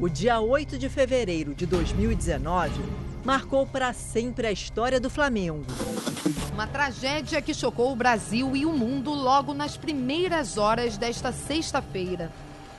O 0.00 0.08
dia 0.08 0.38
8 0.38 0.78
de 0.78 0.88
fevereiro 0.88 1.52
de 1.56 1.66
2019 1.66 2.70
marcou 3.24 3.66
para 3.66 3.92
sempre 3.92 4.46
a 4.46 4.52
história 4.52 5.00
do 5.00 5.10
Flamengo. 5.10 5.64
Uma 6.54 6.68
tragédia 6.68 7.42
que 7.42 7.52
chocou 7.52 7.90
o 7.90 7.96
Brasil 7.96 8.54
e 8.54 8.64
o 8.64 8.72
mundo 8.72 9.12
logo 9.12 9.52
nas 9.52 9.76
primeiras 9.76 10.56
horas 10.56 10.96
desta 10.96 11.32
sexta-feira. 11.32 12.30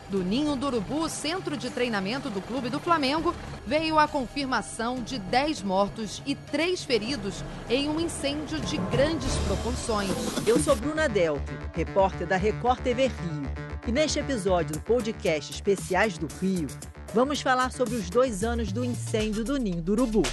Do 0.08 0.24
Ninho 0.24 0.56
do 0.56 0.68
Urubu, 0.68 1.10
centro 1.10 1.58
de 1.58 1.70
treinamento 1.70 2.30
do 2.30 2.42
Clube 2.42 2.70
do 2.70 2.80
Flamengo, 2.80 3.36
veio 3.68 4.00
a 4.00 4.08
confirmação 4.08 5.04
de 5.04 5.20
10 5.20 5.62
mortos 5.64 6.24
e 6.26 6.36
3 6.36 6.86
feridos 6.86 7.44
em 7.70 7.90
um 7.90 8.00
incêndio 8.00 8.62
de 8.62 8.78
grandes 8.78 9.36
proporções. 9.46 10.10
Eu 10.48 10.58
sou 10.58 10.74
Bruna 10.74 11.10
Delto, 11.10 11.52
repórter 11.74 12.26
da 12.26 12.38
Record 12.38 12.80
TV 12.80 13.08
Rio. 13.08 13.50
E 13.86 13.92
neste 13.92 14.20
episódio 14.20 14.74
do 14.74 14.80
podcast 14.82 15.52
Especiais 15.52 16.18
do 16.18 16.28
Rio, 16.40 16.68
vamos 17.14 17.42
falar 17.42 17.72
sobre 17.72 17.96
os 17.96 18.10
dois 18.10 18.44
anos 18.44 18.72
do 18.72 18.86
incêndio 18.86 19.44
do 19.44 19.58
Ninho 19.58 19.82
do 19.82 19.94
Urubu. 19.94 20.24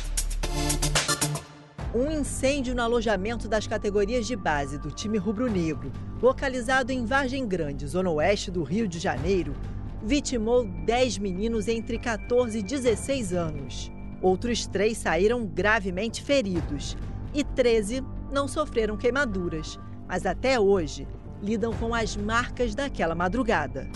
Um 1.95 2.11
incêndio 2.11 2.75
no 2.75 2.83
alojamento 2.83 3.49
das 3.49 3.67
categorias 3.67 4.27
de 4.27 4.37
base 4.37 4.77
do 4.77 4.91
time 4.91 5.17
rubro-negro, 5.17 5.91
localizado 6.21 6.93
em 6.93 7.07
Vargem 7.07 7.47
Grande, 7.47 7.87
zona 7.87 8.11
oeste 8.11 8.51
do 8.51 8.63
Rio 8.63 8.87
de 8.87 8.99
Janeiro, 8.99 9.55
vitimou 10.03 10.65
10 10.65 11.19
meninos 11.19 11.69
entre 11.69 11.99
14 11.99 12.59
e 12.59 12.63
16 12.63 13.33
anos. 13.33 13.91
Outros 14.21 14.67
três 14.67 14.99
saíram 14.99 15.47
gravemente 15.47 16.23
feridos 16.23 16.97
e 17.33 17.43
13 17.43 18.05
não 18.31 18.47
sofreram 18.47 18.97
queimaduras, 18.97 19.79
mas 20.07 20.27
até 20.27 20.61
hoje 20.61 21.09
lidam 21.43 21.73
com 21.73 21.95
as 21.95 22.17
marcas 22.17 22.75
daquela 22.75 23.15
madrugada. 23.15 23.89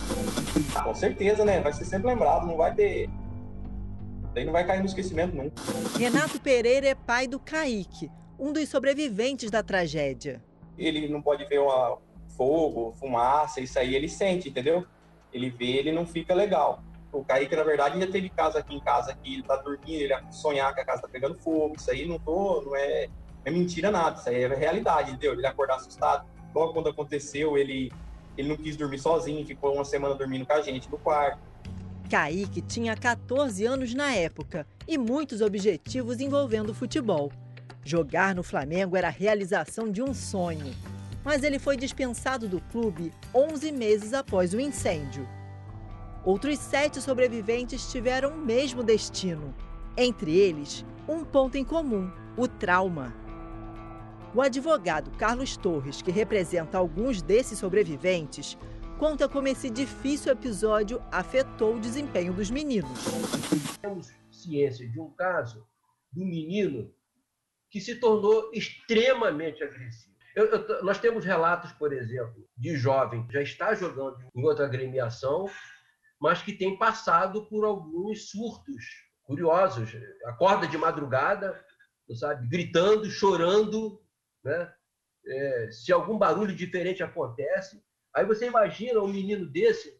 Com 0.83 0.95
certeza, 0.95 1.45
né? 1.45 1.61
Vai 1.61 1.73
ser 1.73 1.85
sempre 1.85 2.07
lembrado, 2.07 2.45
não 2.45 2.57
vai 2.57 2.73
ter 2.73 3.09
Daí 4.33 4.45
não 4.45 4.53
vai 4.53 4.65
cair 4.65 4.79
no 4.79 4.85
esquecimento 4.85 5.35
nunca. 5.35 5.61
Renato 5.97 6.39
Pereira 6.39 6.87
é 6.87 6.95
pai 6.95 7.27
do 7.27 7.39
Kaique, 7.39 8.09
um 8.39 8.53
dos 8.53 8.69
sobreviventes 8.69 9.51
da 9.51 9.61
tragédia. 9.61 10.41
Ele 10.77 11.07
não 11.09 11.21
pode 11.21 11.43
ver 11.45 11.59
uma 11.59 11.97
fogo, 12.37 12.93
fumaça, 12.93 13.59
isso 13.59 13.77
aí 13.77 13.93
ele 13.93 14.07
sente, 14.07 14.49
entendeu? 14.49 14.85
Ele 15.33 15.49
vê, 15.49 15.77
ele 15.77 15.91
não 15.91 16.05
fica 16.05 16.33
legal. 16.33 16.81
O 17.11 17.25
Kaique, 17.25 17.55
na 17.55 17.63
verdade, 17.63 17.99
já 17.99 18.07
teve 18.07 18.29
casa 18.29 18.59
aqui 18.59 18.75
em 18.75 18.79
casa 18.79 19.13
que 19.13 19.33
ele 19.33 19.43
tá 19.43 19.57
dormindo, 19.57 20.01
ele 20.01 20.15
sonhar 20.31 20.73
que 20.73 20.79
a 20.79 20.85
casa 20.85 21.01
tá 21.01 21.09
pegando 21.09 21.35
fogo. 21.35 21.75
Isso 21.77 21.91
aí 21.91 22.07
não 22.07 22.17
tô, 22.17 22.61
não 22.61 22.73
é, 22.73 23.07
não 23.07 23.43
é 23.45 23.51
mentira 23.51 23.91
nada, 23.91 24.17
isso 24.17 24.29
aí 24.29 24.43
é 24.43 24.47
realidade, 24.47 25.11
entendeu? 25.11 25.33
Ele 25.33 25.45
acordar 25.45 25.75
assustado. 25.75 26.25
Logo 26.55 26.71
quando 26.71 26.87
aconteceu, 26.87 27.57
ele, 27.57 27.91
ele 28.37 28.49
não 28.49 28.57
quis 28.57 28.75
dormir 28.75 28.99
sozinho, 28.99 29.45
ficou 29.45 29.73
uma 29.73 29.85
semana 29.85 30.15
dormindo 30.15 30.45
com 30.45 30.53
a 30.53 30.61
gente 30.61 30.89
no 30.89 30.97
quarto 30.97 31.51
Kaique 32.11 32.61
tinha 32.61 32.93
14 32.93 33.65
anos 33.65 33.93
na 33.93 34.13
época 34.13 34.67
e 34.85 34.97
muitos 34.97 35.39
objetivos 35.39 36.19
envolvendo 36.19 36.73
futebol. 36.73 37.31
Jogar 37.85 38.35
no 38.35 38.43
Flamengo 38.43 38.97
era 38.97 39.07
a 39.07 39.11
realização 39.11 39.89
de 39.89 40.03
um 40.03 40.13
sonho. 40.13 40.75
Mas 41.23 41.41
ele 41.41 41.57
foi 41.57 41.77
dispensado 41.77 42.49
do 42.49 42.59
clube 42.69 43.13
11 43.33 43.71
meses 43.71 44.13
após 44.13 44.53
o 44.53 44.59
incêndio. 44.59 45.25
Outros 46.25 46.59
sete 46.59 46.99
sobreviventes 46.99 47.89
tiveram 47.89 48.31
o 48.31 48.37
mesmo 48.37 48.83
destino. 48.83 49.55
Entre 49.95 50.37
eles, 50.37 50.85
um 51.07 51.23
ponto 51.23 51.57
em 51.57 51.63
comum: 51.63 52.11
o 52.35 52.45
trauma. 52.45 53.15
O 54.33 54.41
advogado 54.41 55.11
Carlos 55.17 55.57
Torres, 55.57 56.01
que 56.01 56.09
representa 56.09 56.77
alguns 56.77 57.21
desses 57.21 57.59
sobreviventes, 57.59 58.57
conta 58.97 59.27
como 59.27 59.49
esse 59.49 59.69
difícil 59.69 60.31
episódio 60.31 61.03
afetou 61.11 61.75
o 61.75 61.79
desempenho 61.81 62.31
dos 62.31 62.49
meninos. 62.49 62.89
Temos 63.81 64.09
ciência 64.31 64.87
de 64.87 65.01
um 65.01 65.11
caso 65.11 65.67
do 66.13 66.23
menino 66.23 66.93
que 67.69 67.81
se 67.81 67.95
tornou 67.99 68.49
extremamente 68.53 69.61
agressivo. 69.65 70.15
Eu, 70.33 70.45
eu, 70.45 70.83
nós 70.83 70.97
temos 70.97 71.25
relatos, 71.25 71.73
por 71.73 71.91
exemplo, 71.91 72.47
de 72.55 72.77
jovem 72.77 73.27
que 73.27 73.33
já 73.33 73.41
está 73.41 73.73
jogando 73.75 74.17
em 74.33 74.45
outra 74.45 74.65
agremiação, 74.65 75.49
mas 76.21 76.41
que 76.41 76.53
tem 76.53 76.77
passado 76.77 77.47
por 77.49 77.65
alguns 77.65 78.29
surtos 78.29 78.85
curiosos. 79.23 79.93
Acorda 80.23 80.67
de 80.67 80.77
madrugada, 80.77 81.61
sabe, 82.15 82.47
gritando, 82.47 83.09
chorando, 83.09 84.01
né? 84.43 84.73
É, 85.25 85.69
se 85.71 85.91
algum 85.91 86.17
barulho 86.17 86.55
diferente 86.55 87.03
acontece, 87.03 87.81
Aí 88.13 88.25
você 88.25 88.47
imagina 88.47 88.99
um 88.99 89.07
menino 89.07 89.45
desse, 89.45 89.97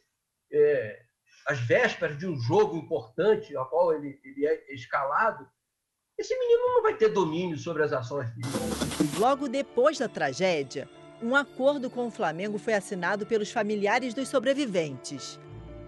é, 0.52 1.00
às 1.48 1.60
vésperas 1.60 2.18
de 2.18 2.28
um 2.28 2.38
jogo 2.38 2.76
importante, 2.76 3.56
a 3.56 3.64
qual 3.64 3.94
ele, 3.94 4.20
ele 4.24 4.46
é 4.46 4.74
escalado, 4.74 5.48
esse 6.18 6.38
menino 6.38 6.62
não 6.68 6.84
vai 6.84 6.96
ter 6.96 7.10
domínio 7.10 7.58
sobre 7.58 7.84
as 7.84 7.94
ações. 7.94 8.30
Logo 9.18 9.48
depois 9.48 9.98
da 9.98 10.10
tragédia, 10.10 10.90
um 11.22 11.36
acordo 11.36 11.90
com 11.90 12.08
o 12.08 12.12
Flamengo 12.12 12.58
foi 12.58 12.74
assinado 12.74 13.26
pelos 13.26 13.50
familiares 13.50 14.14
dos 14.14 14.28
sobreviventes. 14.28 15.40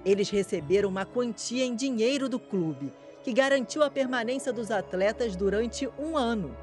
Eles 0.06 0.30
receberam 0.30 0.90
uma 0.90 1.06
quantia 1.06 1.66
em 1.66 1.76
dinheiro 1.76 2.30
do 2.30 2.40
clube, 2.40 2.92
que 3.22 3.34
garantiu 3.34 3.84
a 3.84 3.90
permanência 3.90 4.52
dos 4.54 4.72
atletas 4.72 5.36
durante 5.36 5.88
um 6.00 6.18
ano. 6.18 6.56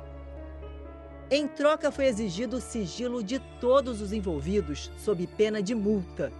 Em 1.32 1.46
troca, 1.46 1.92
foi 1.92 2.06
exigido 2.06 2.56
o 2.56 2.60
sigilo 2.60 3.22
de 3.22 3.38
todos 3.60 4.00
os 4.00 4.12
envolvidos, 4.12 4.91
sob 4.98 5.24
pena 5.28 5.62
de 5.62 5.76
multa. 5.76 6.32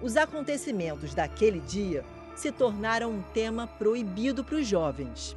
Os 0.00 0.16
acontecimentos 0.16 1.12
daquele 1.12 1.58
dia 1.58 2.04
se 2.36 2.52
tornaram 2.52 3.10
um 3.10 3.22
tema 3.34 3.66
proibido 3.66 4.44
para 4.44 4.54
os 4.54 4.66
jovens. 4.66 5.36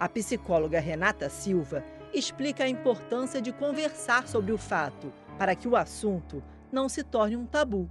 A 0.00 0.08
psicóloga 0.08 0.80
Renata 0.80 1.30
Silva 1.30 1.84
explica 2.12 2.64
a 2.64 2.68
importância 2.68 3.40
de 3.40 3.52
conversar 3.52 4.26
sobre 4.26 4.50
o 4.50 4.58
fato 4.58 5.12
para 5.38 5.54
que 5.54 5.68
o 5.68 5.76
assunto 5.76 6.42
não 6.72 6.88
se 6.88 7.04
torne 7.04 7.36
um 7.36 7.46
tabu. 7.46 7.88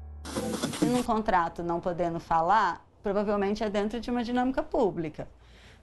Num 0.82 1.02
contrato 1.02 1.64
não 1.64 1.80
podendo 1.80 2.20
falar, 2.20 2.86
provavelmente 3.02 3.64
é 3.64 3.70
dentro 3.70 4.02
de 4.02 4.12
uma 4.12 4.22
dinâmica 4.22 4.62
pública. 4.62 5.30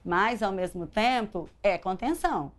Mas, 0.03 0.43
ao 0.43 0.51
mesmo 0.51 0.85
tempo, 0.85 1.49
é 1.63 1.75
contenção 1.75 2.51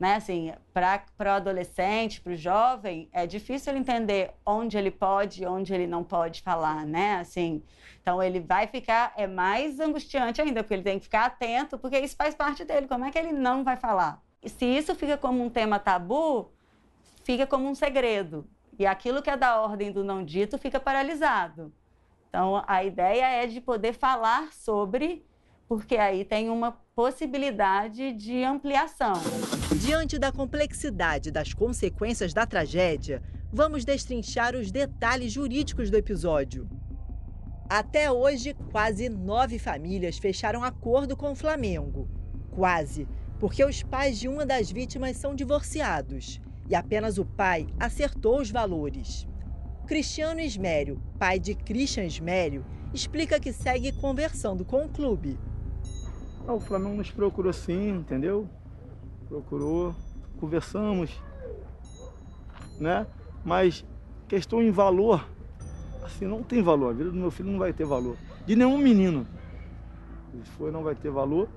né? 0.00 0.14
Assim, 0.14 0.52
para 0.72 1.04
o 1.20 1.28
adolescente, 1.28 2.22
para 2.22 2.32
o 2.32 2.36
jovem, 2.36 3.10
é 3.12 3.26
difícil 3.26 3.70
ele 3.70 3.80
entender 3.80 4.32
onde 4.46 4.78
ele 4.78 4.90
pode 4.90 5.42
e 5.42 5.46
onde 5.46 5.74
ele 5.74 5.86
não 5.86 6.02
pode 6.02 6.40
falar, 6.40 6.86
né? 6.86 7.16
Assim, 7.16 7.62
então 8.00 8.22
ele 8.22 8.40
vai 8.40 8.66
ficar 8.66 9.12
é 9.14 9.26
mais 9.26 9.78
angustiante 9.78 10.40
ainda, 10.40 10.62
porque 10.62 10.72
ele 10.72 10.82
tem 10.82 10.98
que 10.98 11.04
ficar 11.04 11.26
atento, 11.26 11.78
porque 11.78 11.98
isso 11.98 12.16
faz 12.16 12.34
parte 12.34 12.64
dele. 12.64 12.88
Como 12.88 13.04
é 13.04 13.10
que 13.10 13.18
ele 13.18 13.32
não 13.32 13.62
vai 13.62 13.76
falar? 13.76 14.22
E 14.42 14.48
se 14.48 14.64
isso 14.64 14.94
fica 14.94 15.18
como 15.18 15.44
um 15.44 15.50
tema 15.50 15.78
tabu, 15.78 16.50
fica 17.22 17.46
como 17.46 17.68
um 17.68 17.74
segredo. 17.74 18.48
E 18.78 18.86
aquilo 18.86 19.20
que 19.20 19.28
é 19.28 19.36
da 19.36 19.60
ordem 19.60 19.92
do 19.92 20.02
não 20.02 20.24
dito 20.24 20.56
fica 20.56 20.80
paralisado. 20.80 21.70
Então, 22.30 22.64
a 22.66 22.82
ideia 22.82 23.26
é 23.42 23.46
de 23.46 23.60
poder 23.60 23.92
falar 23.92 24.50
sobre, 24.54 25.22
porque 25.70 25.96
aí 25.96 26.24
tem 26.24 26.50
uma 26.50 26.72
possibilidade 26.96 28.12
de 28.14 28.42
ampliação. 28.42 29.12
Diante 29.80 30.18
da 30.18 30.32
complexidade 30.32 31.30
das 31.30 31.54
consequências 31.54 32.34
da 32.34 32.44
tragédia, 32.44 33.22
vamos 33.52 33.84
destrinchar 33.84 34.56
os 34.56 34.72
detalhes 34.72 35.30
jurídicos 35.30 35.88
do 35.88 35.96
episódio. 35.96 36.68
Até 37.68 38.10
hoje, 38.10 38.52
quase 38.72 39.08
nove 39.08 39.60
famílias 39.60 40.18
fecharam 40.18 40.64
acordo 40.64 41.16
com 41.16 41.30
o 41.30 41.36
Flamengo. 41.36 42.08
Quase, 42.50 43.06
porque 43.38 43.64
os 43.64 43.80
pais 43.80 44.18
de 44.18 44.26
uma 44.26 44.44
das 44.44 44.72
vítimas 44.72 45.18
são 45.18 45.36
divorciados 45.36 46.40
e 46.68 46.74
apenas 46.74 47.16
o 47.16 47.24
pai 47.24 47.68
acertou 47.78 48.40
os 48.40 48.50
valores. 48.50 49.24
Cristiano 49.86 50.40
Ismério, 50.40 51.00
pai 51.16 51.38
de 51.38 51.54
Christian 51.54 52.06
Ismério, 52.06 52.66
explica 52.92 53.38
que 53.38 53.52
segue 53.52 53.92
conversando 53.92 54.64
com 54.64 54.84
o 54.84 54.88
clube. 54.88 55.38
Ah, 56.46 56.54
o 56.54 56.60
Flamengo 56.60 56.96
nos 56.96 57.10
procurou 57.10 57.52
sim, 57.52 57.90
entendeu? 57.90 58.48
Procurou, 59.28 59.94
conversamos, 60.38 61.22
né? 62.80 63.06
Mas 63.44 63.84
questão 64.26 64.62
em 64.62 64.70
valor, 64.70 65.26
assim, 66.04 66.26
não 66.26 66.42
tem 66.42 66.62
valor. 66.62 66.90
A 66.90 66.92
vida 66.92 67.10
do 67.10 67.16
meu 67.16 67.30
filho 67.30 67.50
não 67.50 67.58
vai 67.58 67.72
ter 67.72 67.84
valor. 67.84 68.16
De 68.46 68.56
nenhum 68.56 68.78
menino. 68.78 69.26
Se 70.32 70.50
for, 70.52 70.72
não 70.72 70.82
vai 70.82 70.94
ter 70.94 71.10
valor. 71.10 71.48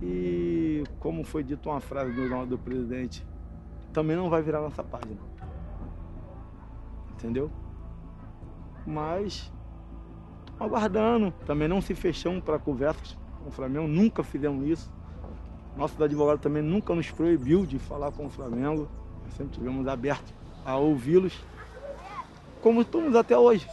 E 0.00 0.84
como 0.98 1.24
foi 1.24 1.42
dito 1.42 1.68
uma 1.68 1.80
frase 1.80 2.12
do, 2.12 2.46
do 2.46 2.58
presidente, 2.58 3.24
também 3.92 4.16
não 4.16 4.30
vai 4.30 4.42
virar 4.42 4.60
nossa 4.60 4.82
página. 4.82 5.20
Entendeu? 7.12 7.50
Mas 8.86 9.52
aguardando, 10.58 11.32
também 11.46 11.68
não 11.68 11.80
se 11.80 11.94
fechamos 11.94 12.42
para 12.42 12.58
conversas 12.58 13.21
com 13.42 13.50
o 13.50 13.52
Flamengo, 13.52 13.86
nunca 13.86 14.22
fizemos 14.22 14.66
isso. 14.66 14.90
Nosso 15.76 16.02
advogado 16.02 16.38
também 16.38 16.62
nunca 16.62 16.94
nos 16.94 17.10
proibiu 17.10 17.66
de 17.66 17.78
falar 17.78 18.12
com 18.12 18.26
o 18.26 18.30
Flamengo. 18.30 18.88
Sempre 19.36 19.54
tivemos 19.54 19.86
aberto 19.86 20.32
a 20.64 20.76
ouvi-los, 20.76 21.32
como 22.60 22.82
estamos 22.82 23.16
até 23.16 23.36
hoje. 23.36 23.66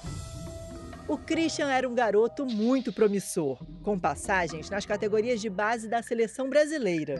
O 1.07 1.17
Christian 1.17 1.69
era 1.69 1.89
um 1.89 1.95
garoto 1.95 2.45
muito 2.45 2.93
promissor, 2.93 3.57
com 3.83 3.99
passagens 3.99 4.69
nas 4.69 4.85
categorias 4.85 5.41
de 5.41 5.49
base 5.49 5.87
da 5.87 6.01
seleção 6.01 6.49
brasileira. 6.49 7.19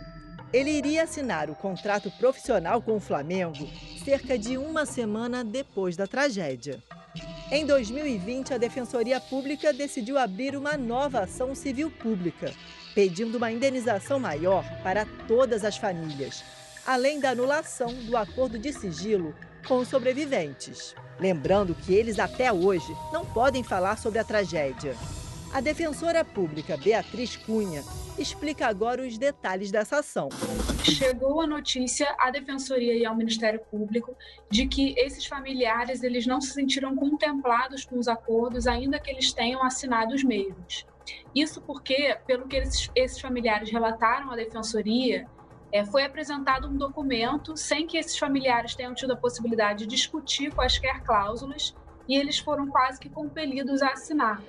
Ele 0.53 0.71
iria 0.71 1.03
assinar 1.03 1.49
o 1.49 1.55
contrato 1.55 2.09
profissional 2.17 2.81
com 2.81 2.95
o 2.95 2.99
Flamengo 2.99 3.67
cerca 4.03 4.37
de 4.37 4.57
uma 4.57 4.85
semana 4.85 5.43
depois 5.43 5.97
da 5.97 6.07
tragédia. 6.07 6.81
Em 7.51 7.65
2020, 7.65 8.53
a 8.53 8.59
Defensoria 8.59 9.19
Pública 9.19 9.73
decidiu 9.73 10.19
abrir 10.19 10.55
uma 10.55 10.77
nova 10.77 11.21
ação 11.21 11.55
civil 11.55 11.89
pública, 11.89 12.53
pedindo 12.93 13.39
uma 13.39 13.51
indenização 13.51 14.19
maior 14.19 14.63
para 14.83 15.03
todas 15.27 15.65
as 15.65 15.75
famílias, 15.75 16.43
além 16.85 17.19
da 17.19 17.31
anulação 17.31 17.91
do 18.05 18.15
acordo 18.15 18.59
de 18.59 18.71
sigilo 18.71 19.33
com 19.67 19.77
os 19.79 19.87
sobreviventes. 19.87 20.93
Lembrando 21.19 21.73
que 21.73 21.91
eles 21.91 22.19
até 22.19 22.53
hoje 22.53 22.95
não 23.11 23.25
podem 23.25 23.63
falar 23.63 23.97
sobre 23.97 24.19
a 24.19 24.23
tragédia. 24.23 24.95
A 25.51 25.59
defensora 25.59 26.23
pública 26.23 26.77
Beatriz 26.77 27.35
Cunha 27.35 27.83
explica 28.21 28.68
agora 28.68 29.01
os 29.01 29.18
detalhes 29.18 29.71
dessa 29.71 30.00
ação. 30.00 30.30
Chegou 30.83 31.42
a 31.42 31.48
notícia 31.48 32.13
à 32.19 32.30
Defensoria 32.30 32.95
e 32.95 33.06
ao 33.06 33.16
Ministério 33.16 33.60
Público 33.71 34.16
de 34.50 34.68
que 34.68 34.94
esses 34.98 35.25
familiares 35.25 36.04
eles 36.04 36.25
não 36.25 36.42
se 36.42 36.51
sentiram 36.51 36.95
contemplados 36.95 37.86
com 37.86 37.98
os 37.98 38.07
acordos, 38.07 38.68
ainda 38.68 39.00
que 39.00 39.10
eles 39.10 39.31
tenham 39.33 39.63
assinado 39.63 40.13
os 40.13 40.24
mesmos. 40.24 40.86
Isso 41.33 41.62
porque, 41.62 42.18
pelo 42.25 42.48
que 42.48 42.57
esses, 42.57 42.89
esses 42.95 43.19
familiares 43.19 43.71
relataram 43.71 44.31
à 44.31 44.36
Defensoria, 44.36 45.27
é, 45.71 45.86
foi 45.86 46.04
apresentado 46.04 46.68
um 46.68 46.75
documento 46.75 47.56
sem 47.56 47.86
que 47.86 47.98
esses 47.98 48.18
familiares 48.18 48.75
tenham 48.75 48.94
tido 48.94 49.13
a 49.13 49.18
possibilidade 49.18 49.80
de 49.80 49.88
discutir 49.88 50.54
quaisquer 50.54 51.01
cláusulas 51.04 51.75
e 52.09 52.15
eles 52.15 52.39
foram 52.39 52.67
quase 52.67 53.00
que 53.00 53.07
compelidos 53.07 53.83
a 53.83 53.89
assinar. 53.89 54.41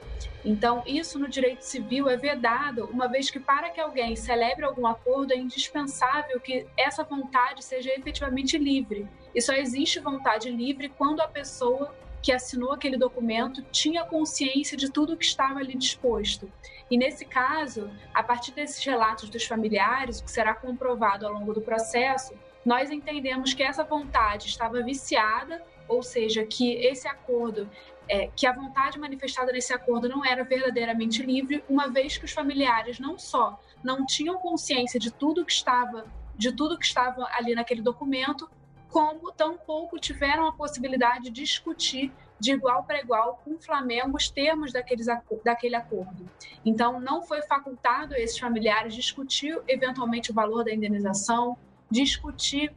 Então, 0.42 0.82
isso 0.86 1.18
no 1.18 1.28
direito 1.28 1.60
civil 1.60 2.08
é 2.08 2.16
vedado, 2.16 2.88
uma 2.90 3.06
vez 3.06 3.30
que 3.30 3.38
para 3.38 3.68
que 3.68 3.78
alguém 3.78 4.16
celebre 4.16 4.64
algum 4.64 4.86
acordo 4.86 5.34
é 5.34 5.36
indispensável 5.36 6.40
que 6.40 6.66
essa 6.74 7.04
vontade 7.04 7.62
seja 7.62 7.92
efetivamente 7.92 8.56
livre. 8.56 9.06
E 9.34 9.42
só 9.42 9.52
existe 9.52 10.00
vontade 10.00 10.50
livre 10.50 10.88
quando 10.88 11.20
a 11.20 11.28
pessoa 11.28 11.94
que 12.22 12.32
assinou 12.32 12.72
aquele 12.72 12.96
documento 12.96 13.62
tinha 13.70 14.04
consciência 14.04 14.76
de 14.76 14.90
tudo 14.90 15.16
que 15.16 15.24
estava 15.24 15.58
ali 15.58 15.76
disposto. 15.76 16.50
E 16.90 16.96
nesse 16.96 17.26
caso, 17.26 17.90
a 18.14 18.22
partir 18.22 18.52
desses 18.52 18.82
relatos 18.82 19.28
dos 19.28 19.44
familiares, 19.44 20.20
o 20.20 20.24
que 20.24 20.30
será 20.30 20.54
comprovado 20.54 21.26
ao 21.26 21.32
longo 21.34 21.52
do 21.52 21.60
processo, 21.60 22.34
nós 22.64 22.90
entendemos 22.90 23.54
que 23.54 23.62
essa 23.62 23.84
vontade 23.84 24.48
estava 24.48 24.82
viciada 24.82 25.62
ou 25.90 26.02
seja, 26.04 26.46
que 26.46 26.74
esse 26.74 27.08
acordo, 27.08 27.68
é, 28.08 28.28
que 28.28 28.46
a 28.46 28.52
vontade 28.52 28.98
manifestada 28.98 29.50
nesse 29.52 29.72
acordo 29.72 30.08
não 30.08 30.24
era 30.24 30.44
verdadeiramente 30.44 31.20
livre, 31.22 31.64
uma 31.68 31.88
vez 31.88 32.16
que 32.16 32.24
os 32.24 32.32
familiares 32.32 33.00
não 33.00 33.18
só 33.18 33.60
não 33.82 34.06
tinham 34.06 34.38
consciência 34.38 35.00
de 35.00 35.10
tudo 35.10 35.44
que 35.44 35.52
estava, 35.52 36.06
de 36.36 36.52
tudo 36.52 36.78
que 36.78 36.84
estava 36.84 37.26
ali 37.32 37.54
naquele 37.54 37.82
documento, 37.82 38.48
como 38.88 39.32
tampouco 39.32 39.98
tiveram 39.98 40.46
a 40.46 40.52
possibilidade 40.52 41.24
de 41.24 41.30
discutir 41.30 42.12
de 42.38 42.52
igual 42.52 42.84
para 42.84 43.00
igual 43.00 43.40
com 43.44 43.54
o 43.54 43.58
Flamengo 43.58 44.16
os 44.16 44.30
termos 44.30 44.72
daqueles, 44.72 45.06
daquele 45.44 45.74
acordo. 45.74 46.28
Então, 46.64 46.98
não 47.00 47.22
foi 47.22 47.42
facultado 47.42 48.14
a 48.14 48.18
esses 48.18 48.38
familiares 48.38 48.94
discutir 48.94 49.60
eventualmente 49.68 50.30
o 50.30 50.34
valor 50.34 50.64
da 50.64 50.72
indenização, 50.72 51.56
discutir 51.90 52.72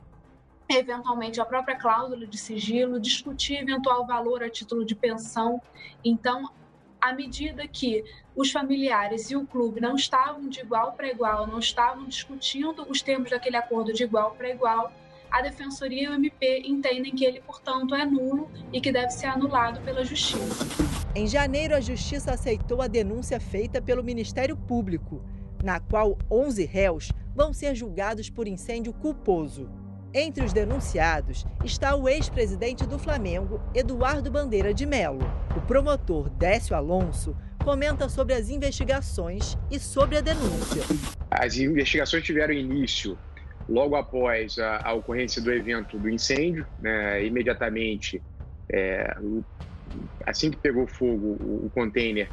eventualmente 0.70 1.40
a 1.40 1.46
própria 1.46 1.76
cláusula 1.76 2.26
de 2.26 2.38
sigilo, 2.38 3.00
discutir 3.00 3.56
eventual 3.62 4.06
valor 4.06 4.44
a 4.44 4.50
título 4.50 4.86
de 4.86 4.96
pensão. 4.96 5.62
Então, 6.04 6.50
à 7.00 7.14
medida 7.14 7.68
que 7.68 8.04
os 8.36 8.52
familiares 8.52 9.30
e 9.30 9.36
o 9.36 9.46
clube 9.46 9.82
não 9.82 9.96
estavam 9.96 10.48
de 10.48 10.62
igual 10.62 10.94
para 10.94 11.08
igual, 11.08 11.46
não 11.46 11.60
estavam 11.60 12.06
discutindo 12.06 12.86
os 12.90 13.02
termos 13.02 13.30
daquele 13.30 13.58
acordo 13.58 13.94
de 13.94 14.04
igual 14.04 14.32
para 14.32 14.50
igual, 14.50 14.92
a 15.30 15.42
Defensoria 15.42 16.04
e 16.04 16.08
o 16.08 16.14
MP 16.14 16.62
entendem 16.64 17.14
que 17.14 17.26
ele, 17.26 17.42
portanto, 17.42 17.96
é 17.96 18.06
nulo 18.06 18.50
e 18.72 18.80
que 18.80 18.92
deve 18.92 19.10
ser 19.10 19.26
anulado 19.26 19.82
pela 19.82 20.04
Justiça. 20.06 20.64
Em 21.16 21.28
janeiro, 21.28 21.76
a 21.76 21.82
Justiça 21.82 22.32
aceitou 22.32 22.82
a 22.82 22.88
denúncia 22.88 23.40
feita 23.40 23.82
pelo 23.82 24.04
Ministério 24.04 24.56
Público, 24.56 25.24
na 25.64 25.80
qual 25.80 26.18
11 26.30 26.66
réus 26.66 27.12
vão 27.36 27.52
ser 27.52 27.74
julgados 27.74 28.30
por 28.30 28.48
incêndio 28.48 28.94
culposo. 28.94 29.83
Entre 30.16 30.46
os 30.46 30.54
denunciados 30.54 31.44
está 31.66 31.96
o 31.96 32.08
ex-presidente 32.08 32.86
do 32.86 33.00
Flamengo, 33.00 33.60
Eduardo 33.74 34.30
Bandeira 34.30 34.72
de 34.72 34.86
Melo. 34.86 35.26
O 35.58 35.62
promotor 35.62 36.30
Décio 36.30 36.76
Alonso 36.76 37.36
comenta 37.64 38.08
sobre 38.08 38.36
as 38.36 38.48
investigações 38.48 39.58
e 39.72 39.80
sobre 39.80 40.18
a 40.18 40.22
denúncia. 40.22 40.84
As 41.32 41.58
investigações 41.58 42.24
tiveram 42.24 42.54
início 42.54 43.18
logo 43.68 43.96
após 43.96 44.60
a, 44.60 44.88
a 44.88 44.94
ocorrência 44.94 45.42
do 45.42 45.52
evento 45.52 45.98
do 45.98 46.08
incêndio, 46.08 46.68
né, 46.80 47.26
imediatamente, 47.26 48.22
é, 48.70 49.18
assim 50.28 50.52
que 50.52 50.58
pegou 50.58 50.86
fogo 50.86 51.38
o, 51.40 51.66
o 51.66 51.72
container, 51.74 52.30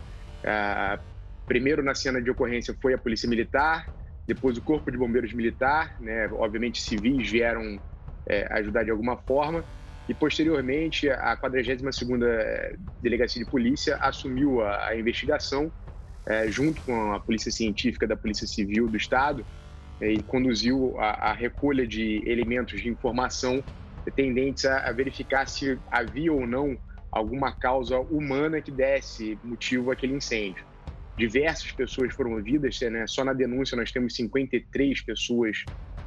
primeiro 1.47 1.83
na 1.83 1.95
cena 1.95 2.21
de 2.21 2.31
ocorrência 2.31 2.77
foi 2.79 2.93
a 2.93 2.99
Polícia 2.99 3.27
Militar, 3.27 3.89
depois 4.33 4.57
o 4.57 4.63
Corpo 4.63 4.93
de 4.93 4.97
Bombeiros 4.97 5.33
Militar, 5.33 5.97
né, 6.01 6.29
obviamente 6.33 6.81
civis 6.81 7.29
vieram 7.29 7.81
é, 8.29 8.47
ajudar 8.53 8.85
de 8.85 8.91
alguma 8.93 9.17
forma, 9.17 9.65
e 10.09 10.15
posteriormente 10.15 11.11
a 11.11 11.37
42ª 11.37 12.25
é, 12.25 12.77
Delegacia 13.03 13.43
de 13.45 13.51
Polícia 13.51 13.97
assumiu 13.97 14.61
a, 14.61 14.87
a 14.87 14.97
investigação, 14.97 15.73
é, 16.29 16.47
junto 16.49 16.81
com 16.83 17.13
a 17.13 17.19
Polícia 17.19 17.51
Científica 17.51 18.07
da 18.07 18.17
Polícia 18.17 18.47
Civil 18.47 18.87
do 18.87 18.97
Estado, 18.97 19.45
é, 20.01 20.13
e 20.13 20.23
conduziu 20.23 20.95
a, 21.01 21.31
a, 21.31 21.33
recolha 21.33 21.85
de 21.85 22.23
elementos 22.25 22.81
de 22.81 22.89
informação 22.89 23.65
tendentes 24.15 24.65
a, 24.65 24.89
a 24.89 24.93
verificar 24.93 25.47
se 25.49 25.77
havia 25.91 26.33
ou 26.33 26.47
não 26.47 26.79
alguma 27.11 27.51
causa 27.51 27.99
humana 27.99 28.61
que 28.61 28.71
desse 28.71 29.37
motivo 29.43 29.91
àquele 29.91 30.15
incêndio 30.15 30.70
diversas 31.21 31.71
pessoas 31.71 32.15
foram 32.15 32.33
ouvidas, 32.33 32.81
né? 32.81 33.07
só 33.07 33.23
na 33.23 33.35
denúncia 33.35 33.77
nós 33.77 33.93
temos 33.93 34.15
53 34.15 35.03
pessoas 35.03 35.65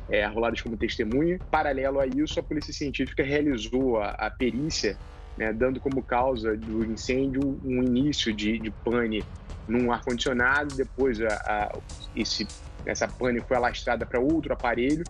é, 0.10 0.24
arroladas 0.24 0.60
como 0.62 0.76
testemunha. 0.76 1.40
Paralelo 1.52 2.00
a 2.00 2.08
isso, 2.08 2.40
a 2.40 2.44
Polícia 2.44 2.74
Científica 2.74 3.24
realizou 3.24 4.02
a, 4.02 4.10
a 4.10 4.32
perícia, 4.32 4.98
né, 5.38 5.54
dando 5.54 5.80
como 5.80 6.02
causa 6.02 6.58
do 6.58 6.84
incêndio 6.84 7.60
um 7.64 7.84
início 7.84 8.34
de, 8.34 8.58
de 8.58 8.72
pane 8.72 9.24
num 9.68 9.92
ar-condicionado, 9.92 10.76
depois 10.76 11.22
a, 11.22 11.28
a, 11.28 11.80
esse, 12.16 12.48
essa 12.86 13.08
pane 13.08 13.40
foi 13.42 13.56
alastrada 13.56 14.06
para 14.06 14.20
outro 14.20 14.52
aparelho 14.52 15.04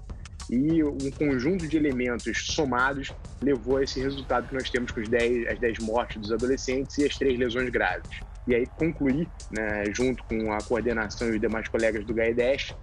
e 0.49 0.83
um 0.83 1.09
conjunto 1.17 1.65
de 1.67 1.77
elementos 1.77 2.45
somados 2.47 3.13
levou 3.41 3.77
a 3.77 3.83
esse 3.83 4.01
resultado 4.01 4.49
que 4.49 4.53
nós 4.53 4.69
temos 4.69 4.91
com 4.91 4.99
os 4.99 5.07
10, 5.07 5.47
as 5.47 5.59
10 5.59 5.79
mortes 5.79 6.21
dos 6.21 6.31
adolescentes 6.31 6.97
e 6.97 7.05
as 7.05 7.17
três 7.17 7.39
lesões 7.39 7.69
graves 7.69 8.21
e 8.47 8.55
aí 8.55 8.65
concluir, 8.65 9.27
né, 9.51 9.85
junto 9.93 10.23
com 10.25 10.51
a 10.51 10.57
coordenação 10.59 11.29
e 11.29 11.31
os 11.31 11.41
demais 11.41 11.67
colegas 11.67 12.05
do 12.05 12.13
GAEDES, 12.13 12.75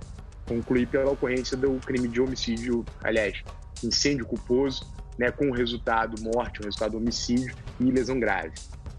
concluir 0.47 0.87
pela 0.87 1.11
ocorrência 1.11 1.57
do 1.57 1.79
crime 1.81 2.09
de 2.09 2.21
homicídio, 2.21 2.85
aliás, 3.03 3.43
incêndio 3.85 4.27
culposo, 4.27 4.85
né, 5.19 5.31
com 5.31 5.49
o 5.49 5.53
resultado 5.53 6.21
morte, 6.23 6.61
o 6.61 6.65
resultado 6.65 6.97
homicídio 6.97 7.55
e 7.79 7.85
lesão 7.85 8.19
grave. 8.19 8.53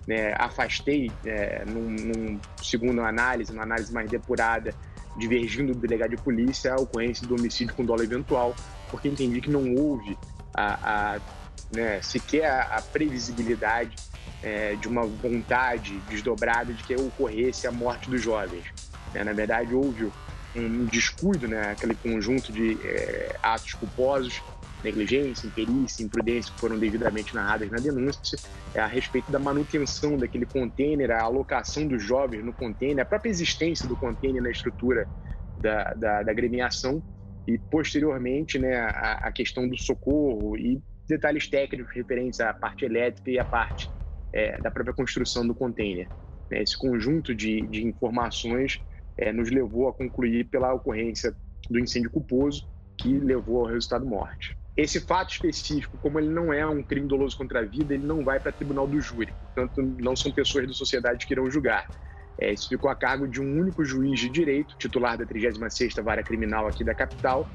Né, 0.07 0.33
afastei, 0.37 1.11
é, 1.25 1.63
num, 1.65 1.89
num 1.89 2.39
segundo 2.61 3.01
análise, 3.01 3.51
uma 3.51 3.63
análise 3.63 3.91
mais 3.93 4.09
depurada, 4.09 4.73
divergindo 5.17 5.73
do 5.73 5.79
delegado 5.79 6.11
de 6.11 6.17
polícia, 6.17 6.73
a 6.73 6.75
ocorrência 6.77 7.27
do 7.27 7.35
homicídio 7.35 7.75
com 7.75 7.83
dolo 7.83 8.03
eventual, 8.03 8.55
porque 8.89 9.07
entendi 9.07 9.41
que 9.41 9.49
não 9.49 9.73
houve 9.75 10.17
a, 10.53 11.15
a 11.15 11.19
né, 11.73 12.01
sequer 12.01 12.45
a, 12.45 12.77
a 12.77 12.81
previsibilidade 12.81 13.95
é, 14.43 14.75
de 14.75 14.87
uma 14.87 15.05
vontade 15.05 15.99
desdobrada 16.09 16.73
de 16.73 16.83
que 16.83 16.95
ocorresse 16.95 17.67
a 17.67 17.71
morte 17.71 18.09
dos 18.09 18.21
jovens. 18.21 18.65
É, 19.13 19.23
na 19.23 19.33
verdade, 19.33 19.73
houve 19.73 20.11
um 20.55 20.85
descuido, 20.85 21.47
né, 21.47 21.71
aquele 21.71 21.95
conjunto 21.95 22.51
de 22.51 22.77
é, 22.83 23.35
atos 23.41 23.73
culposos, 23.73 24.41
negligência, 24.83 25.47
imperícia, 25.47 26.03
imprudência 26.03 26.51
que 26.51 26.59
foram 26.59 26.77
devidamente 26.77 27.35
narradas 27.35 27.69
na 27.69 27.77
denúncia, 27.77 28.37
é, 28.73 28.79
a 28.79 28.87
respeito 28.87 29.31
da 29.31 29.39
manutenção 29.39 30.17
daquele 30.17 30.45
container, 30.45 31.11
a 31.11 31.21
alocação 31.21 31.87
dos 31.87 32.03
jovens 32.03 32.43
no 32.43 32.51
container, 32.53 33.03
a 33.03 33.05
própria 33.05 33.29
existência 33.29 33.87
do 33.87 33.95
container 33.95 34.41
na 34.41 34.49
estrutura 34.49 35.07
da, 35.57 35.93
da, 35.93 36.23
da 36.23 36.33
gremiação 36.33 37.01
e, 37.47 37.57
posteriormente, 37.57 38.57
né, 38.57 38.75
a, 38.75 39.27
a 39.27 39.31
questão 39.31 39.67
do 39.67 39.77
socorro 39.77 40.57
e 40.57 40.81
detalhes 41.07 41.47
técnicos 41.47 41.93
referentes 41.93 42.39
à 42.39 42.53
parte 42.53 42.85
elétrica 42.85 43.29
e 43.29 43.37
à 43.37 43.45
parte 43.45 43.89
é, 44.33 44.59
da 44.59 44.71
própria 44.71 44.93
construção 44.93 45.45
do 45.45 45.53
container. 45.53 46.07
Né? 46.49 46.61
Esse 46.61 46.77
conjunto 46.77 47.33
de, 47.33 47.61
de 47.61 47.85
informações 47.85 48.81
é, 49.17 49.31
nos 49.31 49.49
levou 49.49 49.87
a 49.87 49.93
concluir 49.93 50.45
pela 50.45 50.73
ocorrência 50.73 51.35
do 51.69 51.79
incêndio 51.79 52.09
culposo, 52.09 52.67
que 52.97 53.17
levou 53.19 53.61
ao 53.61 53.71
resultado 53.71 54.05
morte. 54.05 54.57
esse 54.77 54.99
fato 54.99 55.31
específico, 55.31 55.97
como 55.97 56.19
ele 56.19 56.29
não 56.29 56.53
é 56.53 56.65
um 56.65 56.83
crime 56.83 57.07
doloso 57.07 57.37
contra 57.37 57.59
a 57.59 57.63
vida, 57.63 57.93
ele 57.93 58.05
não 58.05 58.23
vai 58.23 58.39
para 58.39 58.51
tribunal 58.51 58.87
do 58.87 58.99
júri. 58.99 59.33
Portanto, 59.53 59.81
não 59.99 60.15
são 60.15 60.31
pessoas 60.31 60.67
da 60.67 60.73
sociedade 60.73 61.25
que 61.25 61.33
irão 61.33 61.49
julgar. 61.49 61.87
É, 62.37 62.53
isso 62.53 62.69
ficou 62.69 62.89
a 62.89 62.95
cargo 62.95 63.27
de 63.27 63.41
um 63.41 63.59
único 63.59 63.83
juiz 63.83 64.19
de 64.19 64.29
direito, 64.29 64.75
titular 64.77 65.17
da 65.17 65.25
36ª 65.25 66.01
Vara 66.01 66.23
Criminal 66.23 66.67
aqui 66.67 66.83
da 66.83 66.93
capital, 66.93 67.47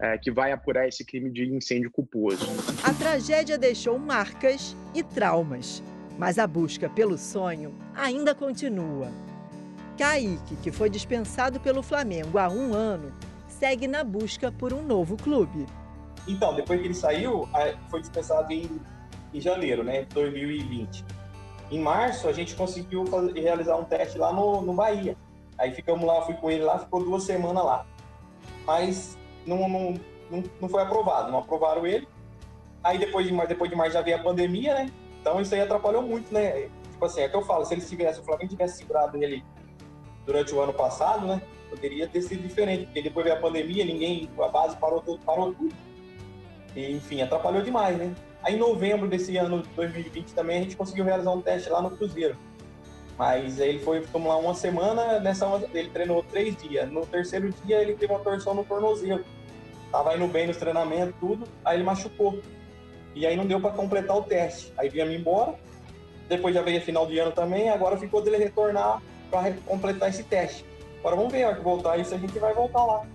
é, 0.00 0.16
que 0.18 0.30
vai 0.30 0.52
apurar 0.52 0.86
esse 0.86 1.04
crime 1.04 1.30
de 1.30 1.44
incêndio 1.44 1.90
culposo. 1.90 2.46
A 2.84 2.92
tragédia 2.92 3.58
deixou 3.58 3.98
marcas 3.98 4.76
e 4.94 5.02
traumas, 5.02 5.82
mas 6.18 6.36
a 6.36 6.46
busca 6.48 6.90
pelo 6.90 7.16
sonho 7.16 7.72
ainda 7.94 8.34
continua. 8.34 9.08
Kaique, 9.96 10.56
que 10.56 10.72
foi 10.72 10.90
dispensado 10.90 11.60
pelo 11.60 11.82
Flamengo 11.82 12.38
há 12.38 12.48
um 12.48 12.74
ano, 12.74 13.12
segue 13.46 13.86
na 13.86 14.02
busca 14.02 14.50
por 14.50 14.72
um 14.72 14.82
novo 14.82 15.16
clube. 15.16 15.64
Então, 16.26 16.54
depois 16.54 16.80
que 16.80 16.88
ele 16.88 16.94
saiu, 16.94 17.48
foi 17.88 18.00
dispensado 18.00 18.52
em, 18.52 18.68
em 19.32 19.40
janeiro, 19.40 19.84
né, 19.84 20.06
2020. 20.12 21.04
Em 21.70 21.78
março, 21.78 22.28
a 22.28 22.32
gente 22.32 22.54
conseguiu 22.54 23.06
fazer, 23.06 23.32
realizar 23.38 23.76
um 23.76 23.84
teste 23.84 24.18
lá 24.18 24.32
no, 24.32 24.60
no 24.60 24.72
Bahia. 24.74 25.16
Aí 25.56 25.72
ficamos 25.72 26.04
lá, 26.04 26.22
fui 26.22 26.34
com 26.34 26.50
ele 26.50 26.64
lá, 26.64 26.78
ficou 26.78 27.02
duas 27.02 27.22
semanas 27.22 27.64
lá. 27.64 27.86
Mas 28.66 29.16
não, 29.46 29.68
não, 29.68 29.94
não, 30.30 30.44
não 30.60 30.68
foi 30.68 30.82
aprovado, 30.82 31.30
não 31.30 31.38
aprovaram 31.38 31.86
ele. 31.86 32.08
Aí 32.82 32.98
depois 32.98 33.26
de, 33.26 33.46
depois 33.46 33.70
de 33.70 33.76
março 33.76 33.94
já 33.94 34.02
veio 34.02 34.16
a 34.16 34.22
pandemia, 34.22 34.74
né? 34.74 34.90
Então 35.20 35.40
isso 35.40 35.54
aí 35.54 35.60
atrapalhou 35.60 36.02
muito, 36.02 36.32
né? 36.32 36.68
Tipo 36.90 37.04
assim, 37.04 37.20
é 37.20 37.28
que 37.28 37.36
eu 37.36 37.42
falo, 37.42 37.64
se 37.64 37.74
eles 37.74 37.88
tivessem, 37.88 38.22
o 38.22 38.24
Flamengo 38.24 38.50
tivesse 38.50 38.78
segurado 38.78 39.16
ele 39.22 39.44
durante 40.26 40.54
o 40.54 40.60
ano 40.60 40.72
passado, 40.72 41.26
né? 41.26 41.40
Poderia 41.70 42.08
ter 42.08 42.22
sido 42.22 42.42
diferente, 42.42 42.86
porque 42.86 43.02
depois 43.02 43.24
veio 43.24 43.36
a 43.36 43.40
pandemia, 43.40 43.84
ninguém, 43.84 44.28
a 44.40 44.48
base 44.48 44.76
parou 44.76 45.00
tudo, 45.00 45.20
parou 45.24 45.54
tudo. 45.54 45.74
E, 46.74 46.92
enfim, 46.92 47.22
atrapalhou 47.22 47.62
demais, 47.62 47.96
né? 47.96 48.14
Aí 48.42 48.54
em 48.54 48.58
novembro 48.58 49.08
desse 49.08 49.36
ano 49.36 49.62
de 49.62 49.68
2020 49.70 50.32
também 50.32 50.58
a 50.58 50.62
gente 50.62 50.76
conseguiu 50.76 51.04
realizar 51.04 51.30
um 51.32 51.40
teste 51.40 51.68
lá 51.68 51.82
no 51.82 51.90
Cruzeiro. 51.90 52.36
Mas 53.18 53.58
ele 53.58 53.80
foi, 53.80 54.00
ficamos 54.00 54.28
lá 54.28 54.36
uma 54.36 54.54
semana, 54.54 55.18
nessa 55.18 55.46
ele 55.74 55.90
treinou 55.90 56.22
três 56.22 56.56
dias. 56.56 56.88
No 56.90 57.04
terceiro 57.04 57.52
dia 57.64 57.82
ele 57.82 57.94
teve 57.94 58.12
uma 58.12 58.20
torção 58.20 58.54
no 58.54 58.64
tornozelo. 58.64 59.24
Tava 59.90 60.14
indo 60.14 60.28
bem 60.28 60.46
nos 60.46 60.56
treinamentos, 60.56 61.14
tudo, 61.18 61.48
aí 61.64 61.76
ele 61.76 61.84
machucou. 61.84 62.40
E 63.14 63.26
aí 63.26 63.36
não 63.36 63.46
deu 63.46 63.60
para 63.60 63.70
completar 63.70 64.16
o 64.16 64.22
teste. 64.22 64.72
Aí 64.76 64.88
vinha 64.88 65.06
me 65.06 65.16
embora. 65.16 65.54
Depois 66.28 66.54
já 66.54 66.62
veio 66.62 66.78
a 66.78 66.80
final 66.80 67.06
de 67.06 67.18
ano 67.18 67.32
também, 67.32 67.70
agora 67.70 67.96
ficou 67.96 68.20
dele 68.20 68.36
retornar 68.36 69.02
para 69.30 69.52
completar 69.66 70.10
esse 70.10 70.22
teste. 70.22 70.64
Agora 71.00 71.16
vamos 71.16 71.32
ver, 71.32 71.56
que 71.56 71.62
voltar 71.62 71.96
isso 71.98 72.14
a 72.14 72.18
gente 72.18 72.38
vai 72.38 72.52
voltar 72.52 72.84
lá. 72.84 73.06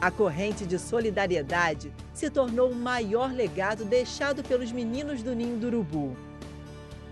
A 0.00 0.10
corrente 0.10 0.66
de 0.66 0.78
solidariedade 0.78 1.92
se 2.12 2.30
tornou 2.30 2.70
o 2.70 2.74
maior 2.74 3.32
legado 3.32 3.84
deixado 3.84 4.42
pelos 4.42 4.70
meninos 4.70 5.22
do 5.22 5.34
Ninho 5.34 5.56
do 5.56 5.66
Urubu. 5.66 6.16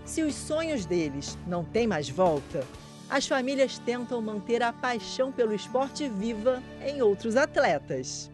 Se 0.05 0.21
os 0.21 0.35
sonhos 0.35 0.85
deles 0.85 1.37
não 1.47 1.63
têm 1.63 1.87
mais 1.87 2.09
volta, 2.09 2.63
as 3.09 3.27
famílias 3.27 3.79
tentam 3.79 4.21
manter 4.21 4.61
a 4.61 4.71
paixão 4.71 5.31
pelo 5.31 5.53
esporte 5.53 6.07
viva 6.07 6.61
em 6.85 7.01
outros 7.01 7.35
atletas. 7.35 8.31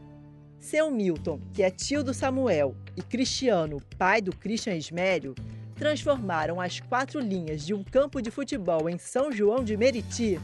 Seu 0.60 0.92
Milton, 0.92 1.40
que 1.54 1.64
é 1.64 1.72
tio 1.72 2.04
do 2.04 2.14
Samuel, 2.14 2.76
e 3.00 3.02
Cristiano, 3.02 3.82
pai 3.98 4.22
do 4.22 4.36
Christian 4.36 4.76
Ismério, 4.76 5.34
transformaram 5.76 6.60
as 6.60 6.82
quatro 6.82 7.22
linhas 7.22 7.66
de 7.66 7.74
um 7.74 7.82
campo 7.82 8.22
de 8.22 8.30
futebol 8.30 8.90
em 8.90 8.98
São 8.98 9.32
João 9.32 9.64
de 9.64 9.78
Meriti 9.78 10.38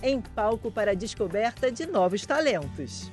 em 0.00 0.20
palco 0.20 0.70
para 0.70 0.92
a 0.92 0.94
descoberta 0.94 1.72
de 1.72 1.84
novos 1.86 2.24
talentos. 2.24 3.10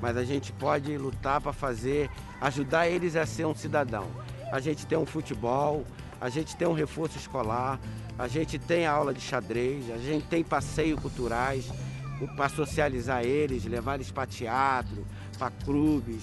Mas 0.00 0.16
a 0.16 0.24
gente 0.24 0.52
pode 0.52 0.96
lutar 0.96 1.40
para 1.40 1.52
fazer, 1.52 2.08
ajudar 2.40 2.88
eles 2.88 3.16
a 3.16 3.26
ser 3.26 3.44
um 3.44 3.54
cidadão. 3.54 4.08
A 4.52 4.60
gente 4.60 4.86
tem 4.86 4.96
um 4.96 5.06
futebol, 5.06 5.84
a 6.20 6.28
gente 6.28 6.54
tem 6.54 6.66
um 6.68 6.72
reforço 6.72 7.18
escolar, 7.18 7.80
a 8.16 8.28
gente 8.28 8.56
tem 8.56 8.86
aula 8.86 9.12
de 9.12 9.20
xadrez, 9.20 9.90
a 9.90 9.98
gente 9.98 10.26
tem 10.26 10.44
passeio 10.44 10.96
culturais 10.96 11.68
para 12.36 12.48
socializar 12.48 13.24
eles, 13.24 13.64
levar 13.64 13.96
eles 13.96 14.12
para 14.12 14.26
teatro, 14.26 15.04
para 15.36 15.50
clubes, 15.64 16.22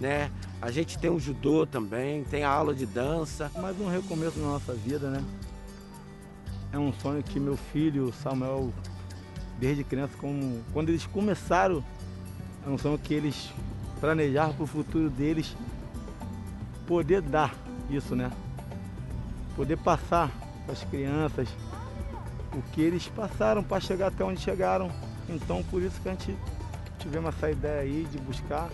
né? 0.00 0.30
A 0.60 0.70
gente 0.70 0.98
tem 0.98 1.10
um 1.10 1.18
judô 1.18 1.66
também, 1.66 2.24
tem 2.24 2.44
a 2.44 2.50
aula 2.50 2.74
de 2.74 2.86
dança. 2.86 3.50
Mais 3.60 3.78
um 3.80 3.88
recomeço 3.88 4.38
na 4.38 4.48
nossa 4.48 4.74
vida, 4.74 5.10
né? 5.10 5.24
É 6.72 6.78
um 6.78 6.92
sonho 6.92 7.22
que 7.22 7.38
meu 7.38 7.56
filho, 7.56 8.12
Samuel, 8.22 8.72
desde 9.58 9.84
criança, 9.84 10.12
como, 10.18 10.62
quando 10.72 10.88
eles 10.88 11.06
começaram, 11.06 11.82
é 12.66 12.68
um 12.68 12.76
sonho 12.76 12.98
que 12.98 13.14
eles 13.14 13.50
planejaram 14.00 14.52
para 14.52 14.64
o 14.64 14.66
futuro 14.66 15.08
deles 15.08 15.56
poder 16.86 17.22
dar 17.22 17.54
isso, 17.88 18.14
né? 18.14 18.30
Poder 19.54 19.76
passar 19.78 20.30
para 20.64 20.72
as 20.72 20.84
crianças 20.84 21.48
o 22.52 22.62
que 22.72 22.80
eles 22.80 23.06
passaram 23.08 23.62
para 23.62 23.80
chegar 23.80 24.08
até 24.08 24.24
onde 24.24 24.40
chegaram. 24.40 24.90
Então 25.28 25.62
por 25.64 25.82
isso 25.82 26.00
que 26.00 26.08
a 26.08 26.12
gente 26.12 26.36
tivemos 26.98 27.34
essa 27.34 27.50
ideia 27.50 27.80
aí 27.80 28.06
de 28.10 28.18
buscar 28.18 28.68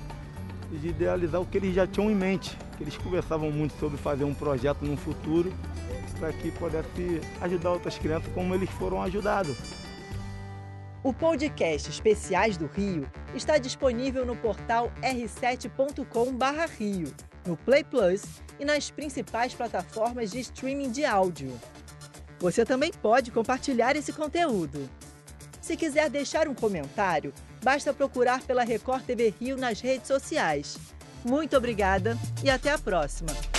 de 0.79 0.88
idealizar 0.88 1.41
o 1.41 1.47
que 1.47 1.59
eles 1.59 1.75
já 1.75 1.87
tinham 1.87 2.11
em 2.11 2.14
mente, 2.14 2.57
que 2.76 2.85
eles 2.85 2.97
conversavam 2.97 3.50
muito 3.50 3.79
sobre 3.79 3.99
fazer 3.99 4.25
um 4.25 4.35
projeto 4.35 4.83
no 4.83 4.97
futuro 4.97 5.52
para 6.19 6.33
que 6.33 6.50
pudesse 6.52 7.21
ajudar 7.41 7.73
outras 7.73 7.99
crianças 7.99 8.33
como 8.33 8.55
eles 8.55 8.71
foram 8.71 9.02
ajudados. 9.02 9.57
O 11.02 11.12
podcast 11.12 11.91
Especiais 11.91 12.57
do 12.57 12.67
Rio 12.67 13.11
está 13.35 13.59
disponível 13.59 14.25
no 14.25 14.37
portal 14.37 14.93
r7.com/rio, 15.02 17.12
no 17.45 17.57
Play 17.57 17.83
Plus 17.83 18.23
e 18.61 18.64
nas 18.64 18.88
principais 18.88 19.52
plataformas 19.52 20.31
de 20.31 20.38
streaming 20.38 20.93
de 20.93 21.05
áudio. 21.05 21.52
Você 22.38 22.64
também 22.64 22.93
pode 22.93 23.33
compartilhar 23.33 23.97
esse 23.97 24.12
conteúdo. 24.12 24.88
Se 25.61 25.76
quiser 25.76 26.09
deixar 26.09 26.47
um 26.47 26.55
comentário, 26.55 27.33
basta 27.62 27.92
procurar 27.92 28.42
pela 28.42 28.64
Record 28.64 29.04
TV 29.04 29.33
Rio 29.40 29.57
nas 29.57 29.81
redes 29.81 30.09
sociais. 30.09 30.76
Muito 31.25 31.57
obrigada 31.57 32.16
e 32.42 32.50
até 32.50 32.71
a 32.71 32.78
próxima! 32.78 33.51